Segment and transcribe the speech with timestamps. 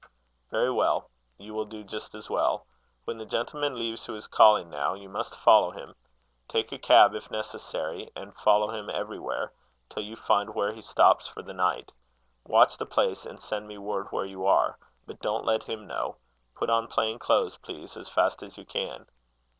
[0.49, 1.11] "Very well.
[1.37, 2.65] You will do just as well.
[3.05, 5.93] When the gentleman leaves who is calling now, you must follow him.
[6.47, 9.53] Take a cab, if necessary, and follow him everywhere,
[9.91, 11.91] till you find where he stops for the night.
[12.47, 14.79] Watch the place, and send me word where you are.
[15.05, 16.15] But don't let him know.
[16.55, 19.05] Put on plain clothes, please, as fast as you can."